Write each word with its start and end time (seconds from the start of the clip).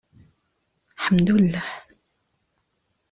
Ḥemdullah. 1.03 1.67